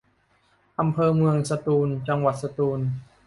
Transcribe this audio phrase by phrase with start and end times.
[0.79, 2.79] อำเภอเมืองสตูล จังหวัดสตูล